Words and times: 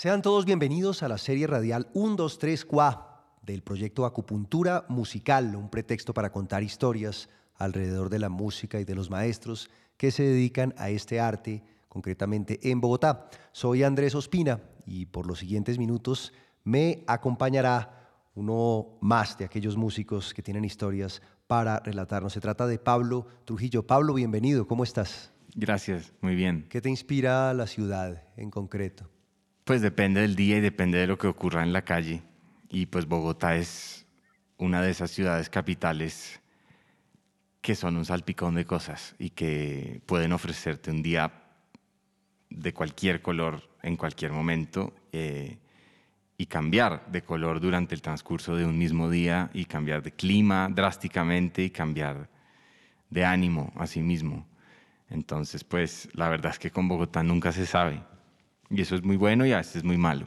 Sean 0.00 0.22
todos 0.22 0.44
bienvenidos 0.44 1.02
a 1.02 1.08
la 1.08 1.18
serie 1.18 1.48
radial 1.48 1.88
123 1.92 2.64
Qua 2.66 3.24
del 3.42 3.62
proyecto 3.62 4.06
Acupuntura 4.06 4.84
Musical, 4.88 5.56
un 5.56 5.68
pretexto 5.68 6.14
para 6.14 6.30
contar 6.30 6.62
historias 6.62 7.28
alrededor 7.56 8.08
de 8.08 8.20
la 8.20 8.28
música 8.28 8.78
y 8.78 8.84
de 8.84 8.94
los 8.94 9.10
maestros 9.10 9.68
que 9.96 10.12
se 10.12 10.22
dedican 10.22 10.72
a 10.78 10.90
este 10.90 11.18
arte, 11.18 11.64
concretamente 11.88 12.60
en 12.70 12.80
Bogotá. 12.80 13.28
Soy 13.50 13.82
Andrés 13.82 14.14
Ospina 14.14 14.60
y 14.86 15.06
por 15.06 15.26
los 15.26 15.40
siguientes 15.40 15.78
minutos 15.78 16.32
me 16.62 17.02
acompañará 17.08 18.08
uno 18.36 18.98
más 19.00 19.36
de 19.36 19.46
aquellos 19.46 19.76
músicos 19.76 20.32
que 20.32 20.44
tienen 20.44 20.64
historias 20.64 21.22
para 21.48 21.80
relatarnos. 21.80 22.34
Se 22.34 22.40
trata 22.40 22.68
de 22.68 22.78
Pablo 22.78 23.26
Trujillo. 23.44 23.84
Pablo, 23.84 24.14
bienvenido, 24.14 24.68
¿cómo 24.68 24.84
estás? 24.84 25.32
Gracias, 25.56 26.12
muy 26.20 26.36
bien. 26.36 26.68
¿Qué 26.68 26.80
te 26.80 26.88
inspira 26.88 27.52
la 27.52 27.66
ciudad 27.66 28.22
en 28.36 28.52
concreto? 28.52 29.10
Pues 29.68 29.82
depende 29.82 30.22
del 30.22 30.34
día 30.34 30.56
y 30.56 30.60
depende 30.62 30.96
de 30.96 31.06
lo 31.06 31.18
que 31.18 31.26
ocurra 31.26 31.62
en 31.62 31.74
la 31.74 31.82
calle. 31.82 32.22
Y 32.70 32.86
pues 32.86 33.04
Bogotá 33.04 33.54
es 33.56 34.06
una 34.56 34.80
de 34.80 34.90
esas 34.90 35.10
ciudades 35.10 35.50
capitales 35.50 36.40
que 37.60 37.74
son 37.74 37.98
un 37.98 38.06
salpicón 38.06 38.54
de 38.54 38.64
cosas 38.64 39.14
y 39.18 39.28
que 39.28 40.00
pueden 40.06 40.32
ofrecerte 40.32 40.90
un 40.90 41.02
día 41.02 41.30
de 42.48 42.72
cualquier 42.72 43.20
color 43.20 43.68
en 43.82 43.96
cualquier 43.96 44.32
momento 44.32 44.94
eh, 45.12 45.58
y 46.38 46.46
cambiar 46.46 47.04
de 47.12 47.20
color 47.20 47.60
durante 47.60 47.94
el 47.94 48.00
transcurso 48.00 48.56
de 48.56 48.64
un 48.64 48.78
mismo 48.78 49.10
día 49.10 49.50
y 49.52 49.66
cambiar 49.66 50.02
de 50.02 50.12
clima 50.12 50.70
drásticamente 50.70 51.62
y 51.62 51.68
cambiar 51.68 52.30
de 53.10 53.22
ánimo 53.26 53.70
a 53.76 53.86
sí 53.86 54.00
mismo. 54.00 54.46
Entonces, 55.10 55.62
pues 55.62 56.08
la 56.14 56.30
verdad 56.30 56.52
es 56.52 56.58
que 56.58 56.70
con 56.70 56.88
Bogotá 56.88 57.22
nunca 57.22 57.52
se 57.52 57.66
sabe. 57.66 58.00
Y 58.70 58.82
eso 58.82 58.94
es 58.94 59.02
muy 59.02 59.16
bueno 59.16 59.46
y 59.46 59.52
a 59.52 59.58
veces 59.58 59.76
es 59.76 59.84
muy 59.84 59.96
malo. 59.96 60.26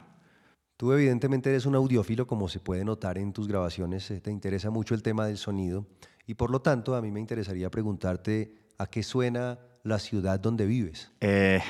Tú 0.76 0.92
evidentemente 0.92 1.50
eres 1.50 1.66
un 1.66 1.76
audiófilo, 1.76 2.26
como 2.26 2.48
se 2.48 2.58
puede 2.58 2.84
notar 2.84 3.18
en 3.18 3.32
tus 3.32 3.46
grabaciones, 3.46 4.10
eh, 4.10 4.20
te 4.20 4.30
interesa 4.32 4.70
mucho 4.70 4.94
el 4.94 5.02
tema 5.02 5.26
del 5.26 5.36
sonido 5.36 5.86
y 6.26 6.34
por 6.34 6.50
lo 6.50 6.60
tanto 6.60 6.96
a 6.96 7.02
mí 7.02 7.12
me 7.12 7.20
interesaría 7.20 7.70
preguntarte 7.70 8.54
a 8.78 8.86
qué 8.86 9.02
suena 9.02 9.58
la 9.84 9.98
ciudad 9.98 10.40
donde 10.40 10.66
vives. 10.66 11.12
Eh, 11.20 11.60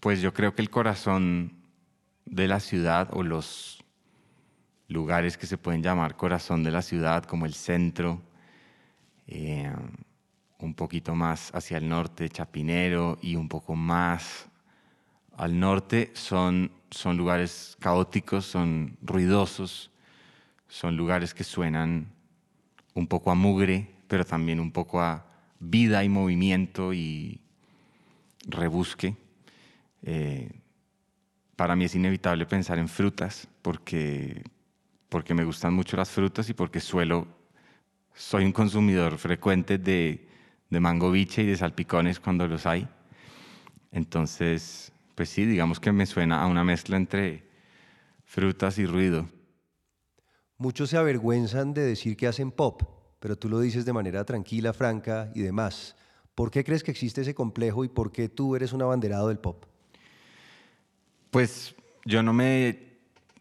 pues 0.00 0.20
yo 0.22 0.32
creo 0.32 0.54
que 0.54 0.62
el 0.62 0.70
corazón 0.70 1.62
de 2.24 2.48
la 2.48 2.60
ciudad 2.60 3.10
o 3.12 3.22
los 3.22 3.84
lugares 4.88 5.36
que 5.36 5.46
se 5.46 5.58
pueden 5.58 5.82
llamar 5.82 6.16
corazón 6.16 6.62
de 6.64 6.70
la 6.70 6.82
ciudad, 6.82 7.24
como 7.24 7.46
el 7.46 7.54
centro, 7.54 8.22
eh, 9.26 9.72
un 10.58 10.74
poquito 10.74 11.14
más 11.14 11.50
hacia 11.54 11.78
el 11.78 11.88
norte, 11.88 12.28
Chapinero, 12.28 13.18
y 13.20 13.36
un 13.36 13.48
poco 13.48 13.74
más 13.74 14.48
al 15.36 15.58
norte 15.58 16.10
son, 16.14 16.70
son 16.90 17.16
lugares 17.16 17.76
caóticos, 17.80 18.44
son 18.44 18.96
ruidosos, 19.02 19.90
son 20.68 20.96
lugares 20.96 21.34
que 21.34 21.44
suenan 21.44 22.12
un 22.94 23.06
poco 23.06 23.30
a 23.30 23.34
mugre, 23.34 23.88
pero 24.08 24.24
también 24.24 24.60
un 24.60 24.70
poco 24.70 25.00
a 25.00 25.26
vida 25.58 26.04
y 26.04 26.08
movimiento 26.08 26.92
y 26.92 27.40
rebusque. 28.46 29.16
Eh, 30.02 30.50
para 31.56 31.76
mí 31.76 31.84
es 31.84 31.94
inevitable 31.94 32.46
pensar 32.46 32.78
en 32.78 32.88
frutas 32.88 33.48
porque, 33.62 34.42
porque 35.08 35.34
me 35.34 35.44
gustan 35.44 35.74
mucho 35.74 35.96
las 35.96 36.10
frutas 36.10 36.48
y 36.48 36.54
porque 36.54 36.80
suelo, 36.80 37.26
soy 38.14 38.44
un 38.44 38.52
consumidor 38.52 39.18
frecuente 39.18 39.78
de, 39.78 40.28
de 40.68 40.80
mango 40.80 41.14
y 41.14 41.24
de 41.24 41.56
salpicones 41.56 42.18
cuando 42.18 42.46
los 42.48 42.66
hay. 42.66 42.88
Entonces, 43.92 44.92
pues 45.14 45.28
sí, 45.28 45.44
digamos 45.44 45.80
que 45.80 45.92
me 45.92 46.06
suena 46.06 46.42
a 46.42 46.46
una 46.46 46.64
mezcla 46.64 46.96
entre 46.96 47.44
frutas 48.24 48.78
y 48.78 48.86
ruido. 48.86 49.28
Muchos 50.56 50.90
se 50.90 50.96
avergüenzan 50.96 51.74
de 51.74 51.82
decir 51.82 52.16
que 52.16 52.26
hacen 52.26 52.52
pop, 52.52 52.82
pero 53.18 53.36
tú 53.36 53.48
lo 53.48 53.60
dices 53.60 53.84
de 53.84 53.92
manera 53.92 54.24
tranquila, 54.24 54.72
franca 54.72 55.30
y 55.34 55.40
demás. 55.40 55.96
¿Por 56.34 56.50
qué 56.50 56.64
crees 56.64 56.82
que 56.82 56.90
existe 56.90 57.20
ese 57.20 57.34
complejo 57.34 57.84
y 57.84 57.88
por 57.88 58.12
qué 58.12 58.28
tú 58.28 58.56
eres 58.56 58.72
un 58.72 58.82
abanderado 58.82 59.28
del 59.28 59.38
pop? 59.38 59.64
Pues 61.30 61.74
yo 62.04 62.22
no 62.22 62.32
me 62.32 62.78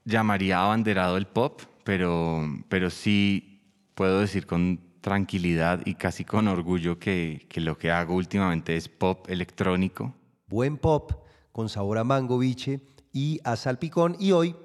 llamaría 0.03 0.63
abanderado 0.63 1.15
del 1.15 1.27
pop, 1.27 1.61
pero, 1.83 2.43
pero 2.69 2.89
sí 2.89 3.61
puedo 3.95 4.19
decir 4.19 4.45
con 4.45 4.79
tranquilidad 5.01 5.81
y 5.85 5.95
casi 5.95 6.25
con 6.25 6.47
orgullo 6.47 6.99
que, 6.99 7.45
que 7.49 7.61
lo 7.61 7.77
que 7.77 7.91
hago 7.91 8.15
últimamente 8.15 8.75
es 8.75 8.89
pop 8.89 9.29
electrónico. 9.29 10.13
Buen 10.47 10.77
pop 10.77 11.20
con 11.51 11.69
sabor 11.69 11.97
a 11.97 12.03
mango 12.03 12.37
biche 12.37 12.81
y 13.11 13.39
a 13.43 13.55
salpicón 13.55 14.15
y 14.19 14.31
hoy 14.31 14.55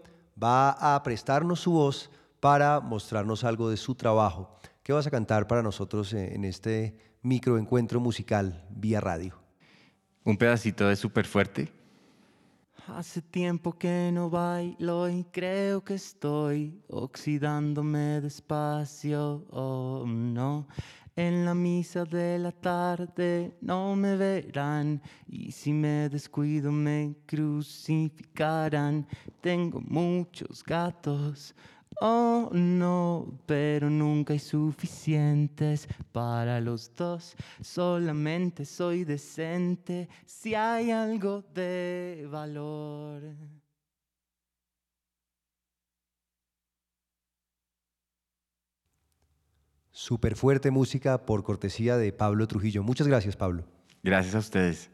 va 0.43 0.71
a 0.71 1.03
prestarnos 1.03 1.61
su 1.61 1.73
voz 1.73 2.11
para 2.41 2.81
mostrarnos 2.81 3.45
algo 3.45 3.71
de 3.71 3.77
su 3.77 3.95
trabajo. 3.95 4.59
¿Qué 4.83 4.93
vas 4.93 5.07
a 5.07 5.11
cantar 5.11 5.47
para 5.47 5.63
nosotros 5.63 6.13
en 6.13 6.45
este 6.45 6.97
microencuentro 7.23 7.99
musical 7.99 8.65
vía 8.71 9.01
radio? 9.01 9.35
Un 10.25 10.37
pedacito 10.37 10.89
de 10.89 10.97
súper 10.97 11.27
fuerte. 11.27 11.73
Hace 12.89 13.21
tiempo 13.21 13.73
que 13.73 14.11
no 14.13 14.31
bailo 14.31 15.09
y 15.09 15.25
creo 15.25 15.83
que 15.83 15.95
estoy 15.95 16.81
oxidándome 16.89 18.21
despacio. 18.21 19.45
Oh 19.51 20.05
no, 20.07 20.69
en 21.16 21.47
la 21.47 21.54
misa 21.54 22.04
de 22.04 22.38
la 22.38 22.53
tarde 22.53 23.56
no 23.62 23.97
me 23.97 24.16
verán 24.16 25.00
y 25.27 25.50
si 25.50 25.72
me 25.72 26.10
descuido 26.10 26.71
me 26.71 27.16
crucificarán. 27.25 29.06
Tengo 29.41 29.81
muchos 29.81 30.62
gatos, 30.62 31.55
oh 32.03 32.50
no, 32.53 33.41
pero 33.47 33.88
nunca 33.88 34.34
hay 34.34 34.38
suficientes 34.38 35.88
para 36.12 36.60
los 36.60 36.94
dos. 36.94 37.34
Solamente 37.62 38.66
soy 38.66 39.05
decente 39.05 40.10
si 40.26 40.55
hay 40.55 40.91
algo 40.91 41.43
de 41.55 42.28
valor. 42.31 43.22
Súper 49.99 50.37
fuerte 50.37 50.71
música 50.71 51.25
por 51.25 51.43
cortesía 51.43 51.97
de 51.97 52.12
Pablo 52.12 52.47
Trujillo. 52.47 52.83
Muchas 52.83 53.09
gracias, 53.09 53.34
Pablo. 53.34 53.65
Gracias 54.03 54.34
a 54.34 54.41
ustedes. 54.41 54.91